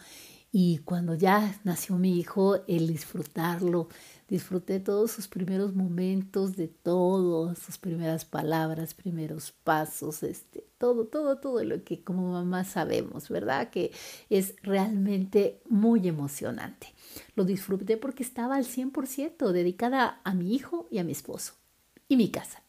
y 0.53 0.79
cuando 0.79 1.15
ya 1.15 1.59
nació 1.65 1.97
mi 1.97 2.19
hijo, 2.19 2.65
el 2.67 2.89
disfrutarlo, 2.89 3.89
Disfruté 4.31 4.79
todos 4.79 5.11
sus 5.11 5.27
primeros 5.27 5.75
momentos, 5.75 6.55
de 6.55 6.69
todo, 6.69 7.53
sus 7.57 7.79
primeras 7.79 8.25
palabras, 8.25 8.95
primeros 8.95 9.51
pasos, 9.51 10.23
este, 10.23 10.65
todo, 10.79 11.09
todo, 11.09 11.39
todo 11.39 11.65
lo 11.65 11.83
que 11.83 12.05
como 12.05 12.31
mamá 12.31 12.63
sabemos, 12.63 13.29
¿verdad? 13.29 13.71
Que 13.71 13.91
es 14.29 14.55
realmente 14.63 15.61
muy 15.69 16.07
emocionante. 16.07 16.95
Lo 17.35 17.43
disfruté 17.45 17.97
porque 17.97 18.23
estaba 18.23 18.55
al 18.55 18.65
100% 18.65 19.51
dedicada 19.51 20.21
a 20.23 20.33
mi 20.33 20.55
hijo 20.55 20.87
y 20.93 20.99
a 20.99 21.05
mi 21.05 21.11
esposo 21.11 21.55
y 22.07 22.17
mi 22.17 22.31
casa. 22.31 22.63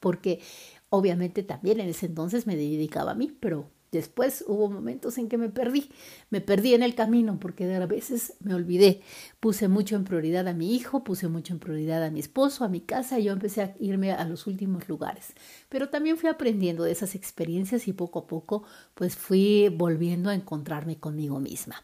Porque 0.00 0.42
obviamente 0.90 1.42
también 1.42 1.80
en 1.80 1.88
ese 1.88 2.04
entonces 2.04 2.46
me 2.46 2.56
dedicaba 2.56 3.12
a 3.12 3.14
mí, 3.14 3.34
pero 3.40 3.70
Después 3.92 4.44
hubo 4.46 4.70
momentos 4.70 5.18
en 5.18 5.28
que 5.28 5.36
me 5.36 5.48
perdí, 5.48 5.90
me 6.30 6.40
perdí 6.40 6.74
en 6.74 6.84
el 6.84 6.94
camino 6.94 7.40
porque 7.40 7.74
a 7.74 7.86
veces 7.86 8.34
me 8.38 8.54
olvidé. 8.54 9.02
Puse 9.40 9.66
mucho 9.66 9.96
en 9.96 10.04
prioridad 10.04 10.46
a 10.46 10.54
mi 10.54 10.76
hijo, 10.76 11.02
puse 11.02 11.26
mucho 11.26 11.54
en 11.54 11.58
prioridad 11.58 12.04
a 12.04 12.10
mi 12.10 12.20
esposo, 12.20 12.64
a 12.64 12.68
mi 12.68 12.80
casa 12.80 13.18
y 13.18 13.24
yo 13.24 13.32
empecé 13.32 13.62
a 13.62 13.74
irme 13.80 14.12
a 14.12 14.24
los 14.26 14.46
últimos 14.46 14.88
lugares. 14.88 15.32
Pero 15.68 15.88
también 15.88 16.16
fui 16.16 16.28
aprendiendo 16.28 16.84
de 16.84 16.92
esas 16.92 17.16
experiencias 17.16 17.88
y 17.88 17.92
poco 17.92 18.20
a 18.20 18.26
poco 18.28 18.62
pues 18.94 19.16
fui 19.16 19.68
volviendo 19.68 20.30
a 20.30 20.34
encontrarme 20.34 21.00
conmigo 21.00 21.40
misma. 21.40 21.82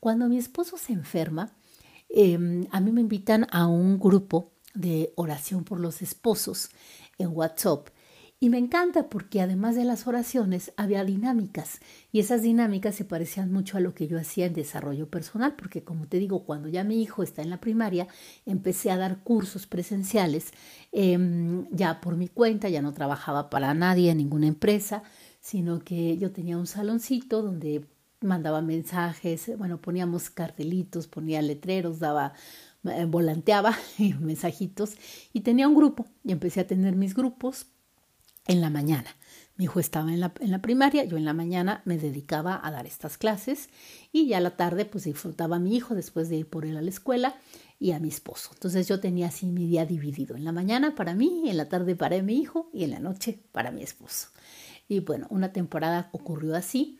Cuando 0.00 0.28
mi 0.28 0.38
esposo 0.38 0.76
se 0.78 0.92
enferma, 0.92 1.52
em, 2.08 2.66
a 2.72 2.80
mí 2.80 2.90
me 2.90 3.00
invitan 3.02 3.46
a 3.52 3.68
un 3.68 4.00
grupo 4.00 4.52
de 4.74 5.12
oración 5.14 5.64
por 5.64 5.78
los 5.78 6.02
esposos 6.02 6.70
en 7.18 7.28
WhatsApp 7.28 7.88
y 8.38 8.50
me 8.50 8.58
encanta 8.58 9.08
porque 9.08 9.40
además 9.40 9.76
de 9.76 9.84
las 9.84 10.06
oraciones 10.06 10.72
había 10.76 11.04
dinámicas. 11.04 11.80
Y 12.12 12.20
esas 12.20 12.42
dinámicas 12.42 12.94
se 12.94 13.06
parecían 13.06 13.50
mucho 13.50 13.78
a 13.78 13.80
lo 13.80 13.94
que 13.94 14.08
yo 14.08 14.18
hacía 14.18 14.44
en 14.44 14.52
desarrollo 14.52 15.08
personal, 15.08 15.54
porque 15.56 15.84
como 15.84 16.06
te 16.06 16.18
digo, 16.18 16.44
cuando 16.44 16.68
ya 16.68 16.84
mi 16.84 17.02
hijo 17.02 17.22
está 17.22 17.40
en 17.40 17.48
la 17.48 17.60
primaria, 17.60 18.08
empecé 18.44 18.90
a 18.90 18.98
dar 18.98 19.22
cursos 19.22 19.66
presenciales 19.66 20.52
em, 20.92 21.66
ya 21.70 22.00
por 22.02 22.16
mi 22.16 22.28
cuenta, 22.28 22.68
ya 22.68 22.82
no 22.82 22.92
trabajaba 22.92 23.48
para 23.48 23.72
nadie 23.72 24.10
en 24.10 24.18
ninguna 24.18 24.48
empresa, 24.48 25.02
sino 25.40 25.80
que 25.80 26.18
yo 26.18 26.30
tenía 26.30 26.58
un 26.58 26.66
saloncito 26.66 27.40
donde 27.40 27.86
mandaba 28.20 28.60
mensajes, 28.60 29.56
bueno, 29.56 29.80
poníamos 29.80 30.28
cartelitos, 30.30 31.06
ponía 31.06 31.40
letreros, 31.40 32.00
daba 32.00 32.34
eh, 32.84 33.06
volanteaba 33.06 33.76
mensajitos 34.20 34.96
y 35.32 35.40
tenía 35.40 35.68
un 35.68 35.74
grupo 35.74 36.06
y 36.22 36.32
empecé 36.32 36.60
a 36.60 36.66
tener 36.66 36.96
mis 36.96 37.14
grupos 37.14 37.66
en 38.46 38.60
la 38.60 38.70
mañana. 38.70 39.16
Mi 39.56 39.64
hijo 39.64 39.80
estaba 39.80 40.12
en 40.12 40.20
la, 40.20 40.32
en 40.40 40.50
la, 40.50 40.60
primaria, 40.60 41.04
yo 41.04 41.16
en 41.16 41.24
la 41.24 41.32
mañana 41.32 41.80
me 41.86 41.96
dedicaba 41.96 42.60
a 42.62 42.70
dar 42.70 42.86
estas 42.86 43.16
clases 43.16 43.70
y 44.12 44.28
ya 44.28 44.38
la 44.40 44.50
tarde 44.50 44.84
pues 44.84 45.04
disfrutaba 45.04 45.56
a 45.56 45.58
mi 45.58 45.74
hijo 45.74 45.94
después 45.94 46.28
de 46.28 46.36
ir 46.36 46.46
por 46.46 46.66
él 46.66 46.76
a 46.76 46.82
la 46.82 46.90
escuela 46.90 47.36
y 47.78 47.92
a 47.92 47.98
mi 47.98 48.08
esposo. 48.08 48.50
Entonces 48.52 48.86
yo 48.86 49.00
tenía 49.00 49.28
así 49.28 49.46
mi 49.46 49.66
día 49.66 49.86
dividido, 49.86 50.36
en 50.36 50.44
la 50.44 50.52
mañana 50.52 50.94
para 50.94 51.14
mí, 51.14 51.44
en 51.48 51.56
la 51.56 51.68
tarde 51.70 51.96
para 51.96 52.20
mi 52.22 52.38
hijo 52.38 52.68
y 52.74 52.84
en 52.84 52.90
la 52.90 53.00
noche 53.00 53.38
para 53.52 53.70
mi 53.70 53.82
esposo. 53.82 54.28
Y 54.88 55.00
bueno, 55.00 55.26
una 55.30 55.52
temporada 55.52 56.10
ocurrió 56.12 56.54
así 56.54 56.98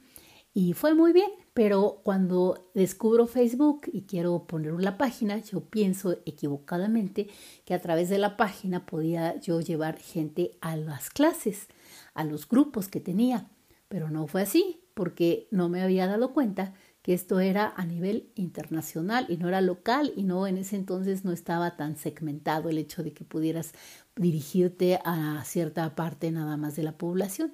y 0.58 0.72
fue 0.72 0.94
muy 0.94 1.12
bien, 1.12 1.30
pero 1.52 2.00
cuando 2.02 2.70
descubro 2.72 3.26
Facebook 3.26 3.82
y 3.92 4.06
quiero 4.06 4.46
poner 4.46 4.72
una 4.72 4.96
página, 4.96 5.36
yo 5.36 5.60
pienso 5.60 6.16
equivocadamente 6.24 7.28
que 7.66 7.74
a 7.74 7.82
través 7.82 8.08
de 8.08 8.16
la 8.16 8.38
página 8.38 8.86
podía 8.86 9.38
yo 9.38 9.60
llevar 9.60 9.98
gente 9.98 10.52
a 10.62 10.74
las 10.76 11.10
clases, 11.10 11.68
a 12.14 12.24
los 12.24 12.48
grupos 12.48 12.88
que 12.88 13.00
tenía, 13.00 13.50
pero 13.88 14.08
no 14.08 14.26
fue 14.28 14.40
así, 14.40 14.80
porque 14.94 15.46
no 15.50 15.68
me 15.68 15.82
había 15.82 16.06
dado 16.06 16.32
cuenta 16.32 16.72
que 17.02 17.12
esto 17.12 17.38
era 17.38 17.74
a 17.76 17.84
nivel 17.84 18.30
internacional 18.34 19.26
y 19.28 19.36
no 19.36 19.48
era 19.48 19.60
local 19.60 20.14
y 20.16 20.22
no 20.22 20.46
en 20.46 20.56
ese 20.56 20.76
entonces 20.76 21.22
no 21.22 21.32
estaba 21.32 21.76
tan 21.76 21.98
segmentado 21.98 22.70
el 22.70 22.78
hecho 22.78 23.02
de 23.02 23.12
que 23.12 23.26
pudieras 23.26 23.74
dirigirte 24.16 25.00
a 25.04 25.44
cierta 25.44 25.94
parte 25.94 26.30
nada 26.30 26.56
más 26.56 26.76
de 26.76 26.82
la 26.82 26.96
población. 26.96 27.52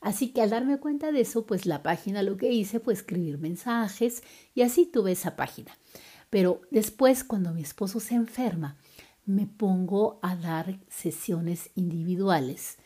Así 0.00 0.32
que 0.32 0.42
al 0.42 0.50
darme 0.50 0.78
cuenta 0.78 1.12
de 1.12 1.22
eso, 1.22 1.44
pues 1.46 1.66
la 1.66 1.82
página 1.82 2.22
lo 2.22 2.36
que 2.36 2.52
hice 2.52 2.80
fue 2.80 2.94
escribir 2.94 3.38
mensajes 3.38 4.22
y 4.54 4.62
así 4.62 4.86
tuve 4.86 5.12
esa 5.12 5.36
página. 5.36 5.76
Pero 6.30 6.60
después, 6.70 7.24
cuando 7.24 7.52
mi 7.52 7.62
esposo 7.62 8.00
se 8.00 8.14
enferma, 8.14 8.76
me 9.24 9.46
pongo 9.46 10.18
a 10.22 10.36
dar 10.36 10.78
sesiones 10.88 11.70
individuales 11.74 12.78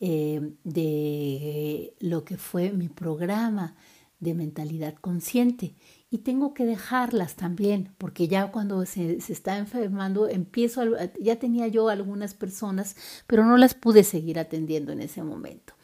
eh, 0.00 0.52
de 0.62 1.94
lo 1.98 2.24
que 2.24 2.36
fue 2.36 2.70
mi 2.70 2.88
programa 2.88 3.74
de 4.20 4.34
mentalidad 4.34 4.94
consciente 4.94 5.74
y 6.10 6.18
tengo 6.18 6.54
que 6.54 6.64
dejarlas 6.64 7.34
también 7.34 7.94
porque 7.98 8.28
ya 8.28 8.50
cuando 8.52 8.84
se, 8.86 9.20
se, 9.20 9.32
está 9.32 9.58
enfermando 9.58 10.28
empiezo 10.28 10.82
ya 11.20 11.36
tenía 11.40 11.68
yo 11.68 11.88
algunas 11.88 12.34
personas 12.34 12.96
pero 13.26 13.44
no 13.44 13.56
las 13.56 13.74
pude 13.74 14.02
seguir 14.04 14.38
atendiendo 14.38 14.92
en 14.92 15.00
ese 15.00 15.22
momento 15.22 15.74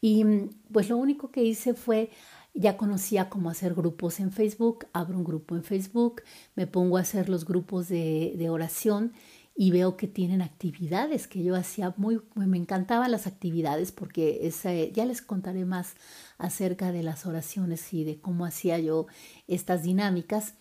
y 0.00 0.24
mm, 0.24 0.50
pues 0.72 0.88
lo 0.88 0.96
único 0.96 1.30
que 1.30 1.42
hice 1.42 1.74
fue, 1.74 2.10
ya 2.54 2.76
conocía 2.76 3.28
cómo 3.28 3.50
hacer 3.50 3.74
grupos 3.74 4.20
en 4.20 4.32
Facebook, 4.32 4.86
abro 4.92 5.18
un 5.18 5.24
grupo 5.24 5.54
en 5.54 5.64
Facebook, 5.64 6.22
me 6.56 6.66
pongo 6.66 6.96
a 6.96 7.02
hacer 7.02 7.28
los 7.28 7.44
grupos 7.44 7.88
de, 7.88 8.34
de 8.36 8.50
oración 8.50 9.12
y 9.60 9.72
veo 9.72 9.96
que 9.96 10.06
tienen 10.06 10.40
actividades 10.40 11.26
que 11.26 11.42
yo 11.42 11.56
hacía 11.56 11.92
muy, 11.96 12.20
me 12.36 12.56
encantaban 12.56 13.10
las 13.10 13.26
actividades 13.26 13.90
porque 13.90 14.52
ya 14.94 15.04
les 15.04 15.20
contaré 15.20 15.64
más 15.64 15.96
acerca 16.38 16.92
de 16.92 17.02
las 17.02 17.26
oraciones 17.26 17.92
y 17.92 18.04
de 18.04 18.20
cómo 18.20 18.44
hacía 18.46 18.78
yo 18.78 19.08
estas 19.48 19.82
dinámicas. 19.82 20.54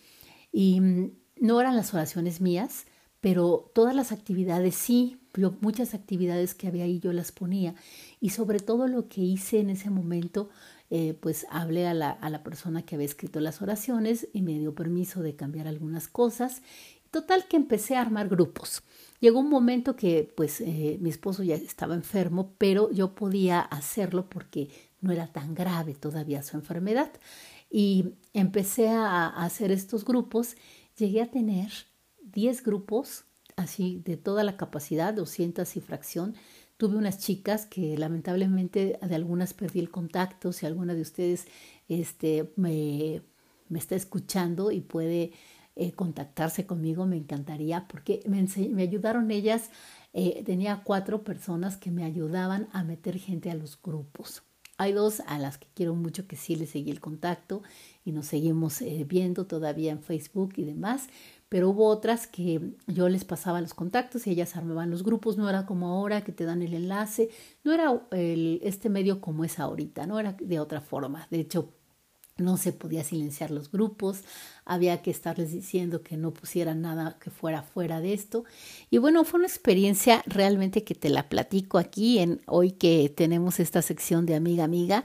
Y 0.51 0.81
mm, 0.81 1.11
no 1.39 1.61
eran 1.61 1.75
las 1.75 1.93
oraciones 1.93 2.41
mías, 2.41 2.87
pero 3.21 3.71
todas 3.75 3.95
las 3.95 4.11
actividades 4.11 4.73
sí, 4.73 5.19
muchas 5.61 5.93
actividades 5.93 6.55
que 6.55 6.67
había 6.67 6.85
ahí 6.85 6.99
yo 6.99 7.13
las 7.13 7.31
ponía 7.31 7.75
y 8.19 8.29
sobre 8.29 8.59
todo 8.59 8.87
lo 8.87 9.07
que 9.07 9.21
hice 9.21 9.59
en 9.59 9.69
ese 9.69 9.89
momento, 9.89 10.49
eh, 10.89 11.13
pues 11.19 11.45
hablé 11.49 11.87
a 11.87 11.93
la, 11.93 12.11
a 12.11 12.29
la 12.29 12.43
persona 12.43 12.83
que 12.83 12.95
había 12.95 13.05
escrito 13.05 13.39
las 13.39 13.61
oraciones 13.61 14.27
y 14.33 14.41
me 14.41 14.57
dio 14.57 14.73
permiso 14.73 15.21
de 15.21 15.35
cambiar 15.35 15.67
algunas 15.67 16.07
cosas. 16.07 16.61
Total 17.11 17.47
que 17.47 17.57
empecé 17.57 17.95
a 17.95 18.01
armar 18.01 18.27
grupos. 18.29 18.83
Llegó 19.19 19.39
un 19.39 19.49
momento 19.49 19.95
que 19.95 20.31
pues 20.35 20.61
eh, 20.61 20.97
mi 21.01 21.09
esposo 21.09 21.43
ya 21.43 21.55
estaba 21.55 21.95
enfermo, 21.95 22.53
pero 22.57 22.91
yo 22.91 23.15
podía 23.15 23.61
hacerlo 23.61 24.29
porque 24.29 24.69
no 25.01 25.11
era 25.11 25.27
tan 25.27 25.55
grave 25.55 25.95
todavía 25.95 26.43
su 26.43 26.57
enfermedad. 26.57 27.11
Y 27.69 28.13
empecé 28.33 28.89
a, 28.89 29.27
a 29.27 29.45
hacer 29.45 29.71
estos 29.71 30.05
grupos. 30.05 30.55
Llegué 30.97 31.21
a 31.21 31.31
tener 31.31 31.71
10 32.21 32.63
grupos, 32.63 33.25
así 33.57 34.01
de 34.05 34.15
toda 34.15 34.45
la 34.45 34.55
capacidad, 34.55 35.13
200 35.13 35.75
y 35.75 35.81
fracción, 35.81 36.35
Tuve 36.77 36.95
unas 36.95 37.17
chicas 37.17 37.65
que 37.65 37.97
lamentablemente 37.97 38.99
de 39.01 39.15
algunas 39.15 39.55
perdí 39.55 39.79
el 39.79 39.89
contacto. 39.89 40.53
Si 40.53 40.67
alguna 40.67 40.93
de 40.93 41.01
ustedes 41.01 41.47
este, 41.89 42.53
me, 42.55 43.23
me 43.67 43.79
está 43.79 43.95
escuchando 43.95 44.71
y 44.71 44.81
puede 44.81 45.31
eh, 45.75 45.93
contactarse 45.93 46.67
conmigo, 46.67 47.07
me 47.07 47.17
encantaría 47.17 47.87
porque 47.87 48.21
me, 48.27 48.45
me 48.69 48.83
ayudaron 48.83 49.31
ellas. 49.31 49.71
Eh, 50.13 50.43
tenía 50.45 50.83
cuatro 50.83 51.23
personas 51.23 51.77
que 51.77 51.89
me 51.89 52.03
ayudaban 52.03 52.67
a 52.73 52.83
meter 52.83 53.17
gente 53.17 53.49
a 53.49 53.55
los 53.55 53.81
grupos. 53.81 54.43
Hay 54.77 54.93
dos 54.93 55.23
a 55.25 55.39
las 55.39 55.57
que 55.57 55.67
quiero 55.73 55.95
mucho 55.95 56.27
que 56.27 56.35
sí 56.35 56.55
les 56.55 56.69
seguí 56.69 56.91
el 56.91 56.99
contacto 56.99 57.63
y 58.05 58.11
nos 58.11 58.27
seguimos 58.27 58.83
eh, 58.83 59.03
viendo 59.09 59.47
todavía 59.47 59.91
en 59.91 60.03
Facebook 60.03 60.53
y 60.57 60.65
demás, 60.65 61.07
pero 61.49 61.69
hubo 61.69 61.87
otras 61.87 62.27
que 62.27 62.73
yo 62.87 63.09
les 63.09 63.25
pasaba 63.25 63.61
los 63.61 63.73
contactos 63.73 64.27
y 64.27 64.31
ellas 64.31 64.55
armaban 64.55 64.91
los 64.91 65.03
grupos, 65.03 65.37
no 65.37 65.49
era 65.49 65.65
como 65.65 65.87
ahora 65.87 66.23
que 66.23 66.31
te 66.31 66.45
dan 66.45 66.61
el 66.61 66.73
enlace, 66.73 67.29
no 67.63 67.73
era 67.73 68.01
este 68.11 68.89
medio 68.89 69.21
como 69.21 69.43
es 69.45 69.59
ahorita, 69.59 70.05
no 70.07 70.19
era 70.19 70.33
de 70.33 70.59
otra 70.59 70.81
forma. 70.81 71.27
De 71.31 71.39
hecho, 71.39 71.73
no 72.37 72.57
se 72.57 72.71
podía 72.71 73.03
silenciar 73.03 73.51
los 73.51 73.71
grupos, 73.71 74.23
había 74.65 75.01
que 75.01 75.11
estarles 75.11 75.51
diciendo 75.51 76.03
que 76.03 76.17
no 76.17 76.33
pusieran 76.33 76.81
nada 76.81 77.17
que 77.19 77.31
fuera 77.31 77.63
fuera 77.63 77.99
de 77.99 78.13
esto. 78.13 78.43
Y 78.89 78.99
bueno, 78.99 79.23
fue 79.23 79.39
una 79.39 79.47
experiencia 79.47 80.23
realmente 80.25 80.83
que 80.83 80.95
te 80.95 81.09
la 81.09 81.29
platico 81.29 81.77
aquí 81.77 82.19
en 82.19 82.41
hoy 82.45 82.71
que 82.71 83.09
tenemos 83.09 83.59
esta 83.59 83.81
sección 83.81 84.25
de 84.25 84.35
amiga 84.35 84.63
amiga 84.63 85.03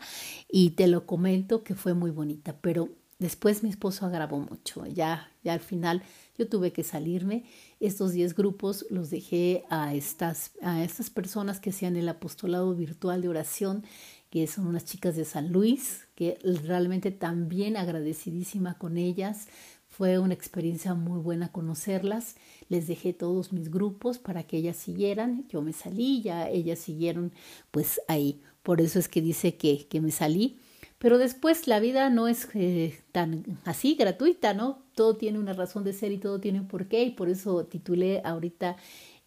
y 0.50 0.70
te 0.70 0.88
lo 0.88 1.06
comento 1.06 1.62
que 1.62 1.74
fue 1.74 1.94
muy 1.94 2.10
bonita, 2.10 2.56
pero 2.60 2.88
después 3.22 3.62
mi 3.62 3.70
esposo 3.70 4.04
agravó 4.04 4.38
mucho. 4.38 4.84
Ya 4.86 5.30
ya 5.42 5.54
al 5.54 5.60
final 5.60 6.02
yo 6.36 6.48
tuve 6.48 6.72
que 6.72 6.84
salirme. 6.84 7.44
Estos 7.80 8.12
10 8.12 8.34
grupos 8.34 8.84
los 8.90 9.10
dejé 9.10 9.64
a 9.70 9.94
estas 9.94 10.52
a 10.60 10.84
estas 10.84 11.08
personas 11.10 11.60
que 11.60 11.70
hacían 11.70 11.96
el 11.96 12.08
apostolado 12.08 12.74
virtual 12.74 13.22
de 13.22 13.28
oración 13.28 13.84
que 14.32 14.46
son 14.46 14.66
unas 14.66 14.86
chicas 14.86 15.14
de 15.14 15.26
San 15.26 15.52
Luis, 15.52 16.08
que 16.14 16.38
realmente 16.64 17.10
también 17.10 17.76
agradecidísima 17.76 18.78
con 18.78 18.96
ellas. 18.96 19.46
Fue 19.88 20.18
una 20.18 20.32
experiencia 20.32 20.94
muy 20.94 21.20
buena 21.20 21.52
conocerlas. 21.52 22.36
Les 22.70 22.86
dejé 22.86 23.12
todos 23.12 23.52
mis 23.52 23.70
grupos 23.70 24.16
para 24.16 24.44
que 24.44 24.56
ellas 24.56 24.78
siguieran. 24.78 25.46
Yo 25.50 25.60
me 25.60 25.74
salí, 25.74 26.22
ya 26.22 26.48
ellas 26.48 26.78
siguieron 26.78 27.30
pues 27.70 28.00
ahí. 28.08 28.40
Por 28.62 28.80
eso 28.80 28.98
es 28.98 29.06
que 29.06 29.20
dice 29.20 29.58
que, 29.58 29.86
que 29.86 30.00
me 30.00 30.10
salí. 30.10 30.58
Pero 31.02 31.18
después 31.18 31.66
la 31.66 31.80
vida 31.80 32.10
no 32.10 32.28
es 32.28 32.48
eh, 32.54 33.02
tan 33.10 33.42
así, 33.64 33.96
gratuita, 33.96 34.54
¿no? 34.54 34.84
Todo 34.94 35.16
tiene 35.16 35.40
una 35.40 35.52
razón 35.52 35.82
de 35.82 35.92
ser 35.92 36.12
y 36.12 36.18
todo 36.18 36.38
tiene 36.38 36.60
un 36.60 36.68
porqué. 36.68 37.02
Y 37.02 37.10
por 37.10 37.28
eso 37.28 37.64
titulé 37.64 38.22
ahorita 38.24 38.76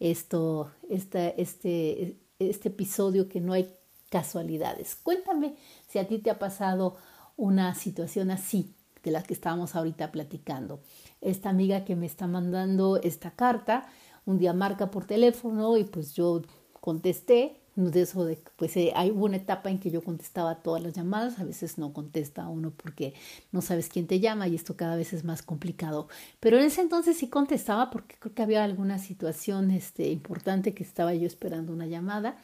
esto, 0.00 0.70
esta, 0.88 1.28
este, 1.28 2.16
este 2.38 2.68
episodio 2.70 3.28
que 3.28 3.42
no 3.42 3.52
hay 3.52 3.74
casualidades. 4.08 4.94
Cuéntame 4.94 5.56
si 5.86 5.98
a 5.98 6.08
ti 6.08 6.16
te 6.16 6.30
ha 6.30 6.38
pasado 6.38 6.96
una 7.36 7.74
situación 7.74 8.30
así 8.30 8.72
de 9.02 9.10
la 9.10 9.22
que 9.22 9.34
estábamos 9.34 9.76
ahorita 9.76 10.12
platicando. 10.12 10.80
Esta 11.20 11.50
amiga 11.50 11.84
que 11.84 11.94
me 11.94 12.06
está 12.06 12.26
mandando 12.26 12.96
esta 13.02 13.32
carta, 13.32 13.86
un 14.24 14.38
día 14.38 14.54
marca 14.54 14.90
por 14.90 15.04
teléfono 15.04 15.76
y 15.76 15.84
pues 15.84 16.14
yo 16.14 16.40
contesté, 16.80 17.60
de 17.76 18.02
eso 18.02 18.24
de, 18.24 18.38
pues 18.56 18.76
eh, 18.76 18.92
hay 18.96 19.10
una 19.10 19.36
etapa 19.36 19.70
en 19.70 19.78
que 19.78 19.90
yo 19.90 20.02
contestaba 20.02 20.62
todas 20.62 20.82
las 20.82 20.94
llamadas, 20.94 21.38
a 21.38 21.44
veces 21.44 21.76
no 21.76 21.92
contesta 21.92 22.48
uno 22.48 22.72
porque 22.74 23.12
no 23.52 23.60
sabes 23.60 23.88
quién 23.90 24.06
te 24.06 24.18
llama 24.18 24.48
y 24.48 24.54
esto 24.54 24.76
cada 24.76 24.96
vez 24.96 25.12
es 25.12 25.24
más 25.24 25.42
complicado. 25.42 26.08
Pero 26.40 26.58
en 26.58 26.64
ese 26.64 26.80
entonces 26.80 27.18
sí 27.18 27.28
contestaba 27.28 27.90
porque 27.90 28.16
creo 28.18 28.34
que 28.34 28.42
había 28.42 28.64
alguna 28.64 28.98
situación 28.98 29.70
este, 29.70 30.08
importante 30.08 30.74
que 30.74 30.82
estaba 30.82 31.14
yo 31.14 31.26
esperando 31.26 31.72
una 31.72 31.86
llamada 31.86 32.38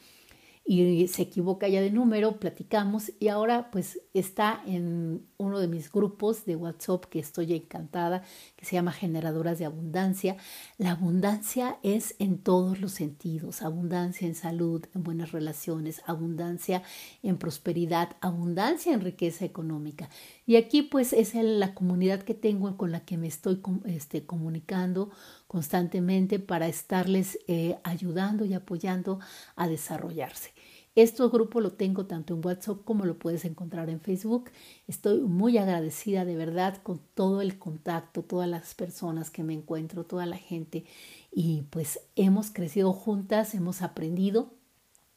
y 0.65 1.07
se 1.09 1.23
equivoca 1.23 1.67
ya 1.67 1.81
de 1.81 1.91
número, 1.91 2.39
platicamos 2.39 3.11
y 3.19 3.27
ahora 3.27 3.69
pues 3.69 3.99
está 4.13 4.61
en 4.65 5.27
uno 5.37 5.59
de 5.59 5.67
mis 5.67 5.91
grupos 5.91 6.45
de 6.45 6.55
WhatsApp 6.55 7.05
que 7.05 7.19
estoy 7.19 7.53
encantada, 7.53 8.23
que 8.55 8.65
se 8.65 8.75
llama 8.75 8.93
Generadoras 8.93 9.59
de 9.59 9.65
Abundancia. 9.65 10.37
La 10.77 10.91
abundancia 10.91 11.79
es 11.83 12.15
en 12.19 12.37
todos 12.37 12.79
los 12.79 12.93
sentidos, 12.93 13.61
abundancia 13.61 14.25
en 14.25 14.35
salud, 14.35 14.85
en 14.95 15.03
buenas 15.03 15.33
relaciones, 15.33 16.01
abundancia 16.05 16.81
en 17.23 17.37
prosperidad, 17.37 18.15
abundancia 18.21 18.93
en 18.93 19.01
riqueza 19.01 19.43
económica. 19.43 20.09
Y 20.45 20.57
aquí 20.57 20.81
pues 20.81 21.13
es 21.13 21.33
la 21.35 21.73
comunidad 21.73 22.23
que 22.23 22.33
tengo 22.33 22.75
con 22.77 22.91
la 22.91 23.05
que 23.05 23.17
me 23.17 23.27
estoy 23.27 23.61
este, 23.85 24.25
comunicando 24.25 25.11
constantemente 25.47 26.39
para 26.39 26.67
estarles 26.67 27.39
eh, 27.47 27.77
ayudando 27.83 28.45
y 28.45 28.53
apoyando 28.53 29.19
a 29.55 29.67
desarrollarse. 29.67 30.51
Este 30.95 31.27
grupo 31.27 31.59
lo 31.59 31.71
tengo 31.71 32.05
tanto 32.05 32.35
en 32.35 32.45
WhatsApp 32.45 32.83
como 32.83 33.05
lo 33.05 33.17
puedes 33.17 33.45
encontrar 33.45 33.89
en 33.89 33.99
Facebook. 33.99 34.51
Estoy 34.87 35.21
muy 35.21 35.57
agradecida 35.57 36.23
de 36.23 36.35
verdad 36.35 36.83
con 36.83 37.01
todo 37.15 37.41
el 37.41 37.57
contacto, 37.57 38.21
todas 38.21 38.47
las 38.47 38.75
personas 38.75 39.31
que 39.31 39.41
me 39.41 39.53
encuentro, 39.53 40.05
toda 40.05 40.27
la 40.27 40.37
gente. 40.37 40.85
Y 41.31 41.63
pues 41.71 41.99
hemos 42.15 42.51
crecido 42.51 42.93
juntas, 42.93 43.55
hemos 43.55 43.81
aprendido. 43.81 44.53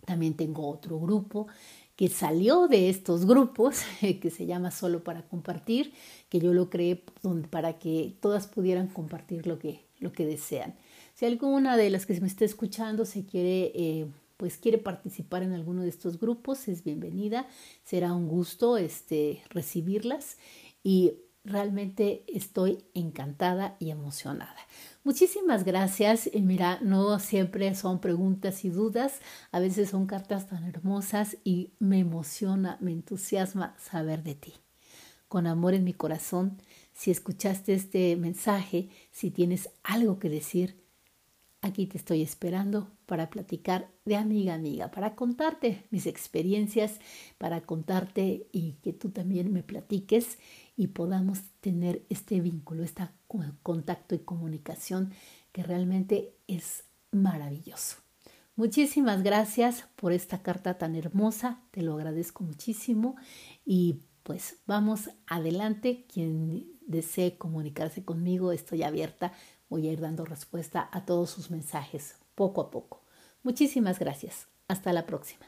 También 0.07 0.35
tengo 0.35 0.67
otro 0.67 0.99
grupo 0.99 1.49
que 1.97 2.09
salió 2.09 2.69
de 2.69 2.91
estos 2.91 3.27
grupos, 3.27 3.81
que 4.21 4.31
se 4.31 4.47
llama 4.47 4.71
Solo 4.71 5.03
para 5.03 5.27
Compartir, 5.27 5.93
que 6.29 6.39
yo 6.39 6.53
lo 6.53 6.71
creé 6.71 7.03
para 7.51 7.79
que 7.79 8.17
todas 8.21 8.47
pudieran 8.47 8.89
compartir 8.89 9.47
lo 9.47 9.59
que 9.59 9.87
lo 9.99 10.13
que 10.13 10.27
desean. 10.27 10.75
Si 11.15 11.25
alguna 11.25 11.77
de 11.77 11.91
las 11.91 12.07
que 12.07 12.19
me 12.21 12.27
esté 12.27 12.45
escuchando 12.45 13.05
se 13.05 13.25
quiere, 13.25 13.73
eh, 13.75 14.07
pues 14.37 14.59
quiere 14.59 14.79
participar 14.79 15.43
en 15.43 15.53
alguno 15.53 15.83
de 15.83 15.89
estos 15.89 16.21
grupos, 16.21 16.69
es 16.69 16.85
bienvenida. 16.85 17.47
Será 17.85 18.13
un 18.13 18.29
gusto 18.29 18.77
este, 18.77 19.43
recibirlas 19.51 20.37
y 20.83 21.15
realmente 21.47 22.25
estoy 22.29 22.85
encantada 22.95 23.77
y 23.79 23.91
emocionada. 23.91 24.57
Muchísimas 25.05 25.65
gracias. 25.65 26.29
Y 26.33 26.43
mira, 26.43 26.79
no 26.83 27.19
siempre 27.19 27.75
son 27.75 28.01
preguntas 28.01 28.65
y 28.65 28.71
dudas, 28.71 29.21
a 29.53 29.61
veces 29.61 29.91
son 29.91 30.07
cartas 30.07 30.49
tan 30.49 30.65
hermosas 30.65 31.37
y 31.45 31.73
me 31.79 32.01
emociona, 32.01 32.77
me 32.81 32.93
entusiasma 32.93 33.77
saber 33.79 34.23
de 34.23 34.35
ti. 34.35 34.55
Con 35.29 35.47
amor 35.47 35.75
en 35.75 35.85
mi 35.85 35.93
corazón, 35.93 36.59
si 36.93 37.11
escuchaste 37.11 37.75
este 37.75 38.17
mensaje, 38.17 38.89
si 39.13 39.31
tienes 39.31 39.71
algo 39.85 40.19
que 40.19 40.29
decir, 40.29 40.86
aquí 41.67 41.87
te 41.87 41.99
estoy 41.99 42.23
esperando 42.23 42.91
para 43.07 43.31
platicar 43.31 43.89
de 44.05 44.17
amiga 44.17 44.55
amiga, 44.55 44.91
para 44.91 45.15
contarte 45.15 45.85
mis 45.91 46.07
experiencias, 46.07 47.01
para 47.39 47.61
contarte 47.61 48.49
y 48.53 48.73
que 48.83 48.93
tú 48.93 49.11
también 49.11 49.53
me 49.53 49.63
platiques 49.63 50.39
y 50.77 50.89
podamos 50.89 51.41
tener 51.61 52.05
este 52.09 52.41
vínculo, 52.41 52.83
este 52.83 53.09
contacto 53.63 54.15
y 54.15 54.21
comunicación 54.21 55.13
que 55.53 55.63
realmente 55.63 56.35
es 56.47 56.85
maravilloso. 57.11 57.97
Muchísimas 58.55 59.23
gracias 59.23 59.85
por 59.97 60.13
esta 60.13 60.43
carta 60.43 60.79
tan 60.79 60.95
hermosa, 60.95 61.61
te 61.73 61.83
lo 61.83 61.95
agradezco 61.95 62.43
muchísimo 62.43 63.17
y 63.65 64.01
pues 64.27 64.57
vamos 64.67 65.11
adelante. 65.29 66.05
Quien 66.13 66.67
desee 66.87 67.39
comunicarse 67.39 68.05
conmigo, 68.05 68.51
estoy 68.51 68.83
abierta. 68.83 69.33
Voy 69.69 69.89
a 69.89 69.93
ir 69.93 70.01
dando 70.01 70.25
respuesta 70.25 70.89
a 70.93 71.05
todos 71.05 71.31
sus 71.31 71.51
mensajes 71.51 72.17
poco 72.35 72.61
a 72.61 72.71
poco. 72.71 73.03
Muchísimas 73.43 73.99
gracias. 73.99 74.47
Hasta 74.69 74.93
la 74.93 75.07
próxima. 75.07 75.47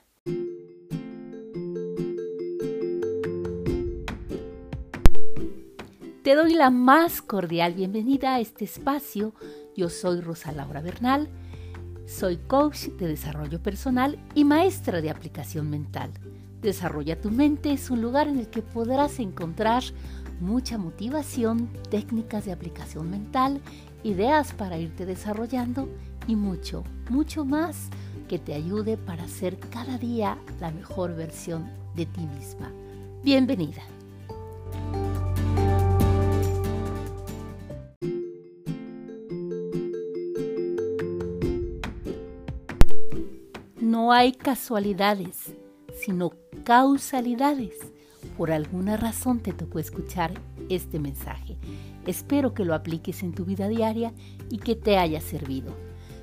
Te 6.25 6.35
doy 6.35 6.55
la 6.55 6.71
más 6.71 7.23
cordial 7.23 7.75
bienvenida 7.75 8.35
a 8.35 8.41
este 8.41 8.65
espacio. 8.65 9.35
Yo 9.77 9.89
soy 9.89 10.21
Rosa 10.21 10.53
Laura 10.53 10.83
Bernal. 10.83 11.29
Soy 12.07 12.39
coach 12.39 12.89
de 12.99 13.07
desarrollo 13.07 13.63
personal 13.63 14.19
y 14.35 14.45
maestra 14.45 15.01
de 15.01 15.11
aplicación 15.11 15.71
mental. 15.71 16.11
Desarrolla 16.61 17.21
tu 17.21 17.31
mente 17.31 17.73
es 17.73 17.89
un 17.89 18.03
lugar 18.03 18.27
en 18.27 18.39
el 18.39 18.49
que 18.49 18.63
podrás 18.63 19.21
encontrar 19.21 19.85
mucha 20.41 20.79
motivación, 20.79 21.69
técnicas 21.91 22.45
de 22.45 22.53
aplicación 22.53 23.11
mental, 23.11 23.61
ideas 24.05 24.53
para 24.53 24.79
irte 24.79 25.07
desarrollando 25.07 25.89
y 26.27 26.37
mucho, 26.37 26.85
mucho 27.11 27.45
más 27.45 27.89
que 28.29 28.39
te 28.39 28.55
ayude 28.55 28.97
para 28.97 29.27
ser 29.27 29.59
cada 29.59 29.99
día 29.99 30.39
la 30.61 30.71
mejor 30.71 31.17
versión 31.17 31.71
de 31.97 32.07
ti 32.07 32.21
misma. 32.21 32.73
Bienvenida. 33.23 33.83
No 43.81 44.13
hay 44.13 44.33
casualidades, 44.33 45.55
sino 45.99 46.33
causalidades 46.65 47.75
por 48.39 48.53
alguna 48.53 48.97
razón 48.97 49.41
te 49.41 49.53
tocó 49.53 49.81
escuchar 49.81 50.33
este 50.69 51.01
mensaje. 51.01 51.59
Espero 52.07 52.55
que 52.55 52.65
lo 52.65 52.73
apliques 52.73 53.25
en 53.25 53.33
tu 53.33 53.45
vida 53.45 53.67
diaria 53.67 54.13
y 54.49 54.59
que 54.59 54.77
te 54.77 54.97
haya 54.97 55.21
servido. 55.21 55.75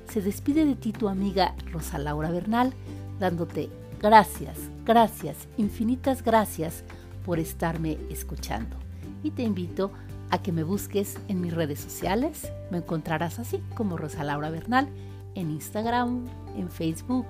Se 0.08 0.22
despide 0.22 0.64
de 0.64 0.76
ti 0.76 0.92
tu 0.92 1.10
amiga 1.10 1.54
Rosa 1.70 1.98
Laura 1.98 2.30
Bernal, 2.30 2.72
dándote 3.20 3.68
gracias, 4.00 4.70
gracias, 4.86 5.46
infinitas 5.58 6.24
gracias 6.24 6.84
por 7.26 7.38
estarme 7.38 7.98
escuchando. 8.08 8.76
Y 9.22 9.32
te 9.32 9.42
invito 9.42 9.92
a 10.30 10.42
que 10.42 10.52
me 10.52 10.64
busques 10.64 11.18
en 11.28 11.42
mis 11.42 11.52
redes 11.52 11.80
sociales. 11.80 12.50
Me 12.70 12.78
encontrarás 12.78 13.38
así 13.38 13.60
como 13.74 13.98
Rosa 13.98 14.24
Laura 14.24 14.48
Bernal 14.48 14.88
en 15.34 15.50
Instagram, 15.50 16.24
en 16.56 16.70
Facebook, 16.70 17.26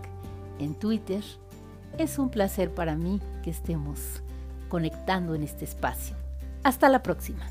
en 0.61 0.77
Twitter. 0.77 1.25
Es 1.99 2.21
un 2.21 2.31
placer 2.31 2.73
para 2.73 2.95
mí 2.95 3.21
que 3.43 3.51
estemos 3.51 4.23
conectando 4.69 5.35
en 5.35 5.43
este 5.43 5.65
espacio. 5.65 6.17
Hasta 6.63 6.89
la 6.89 7.03
próxima. 7.03 7.47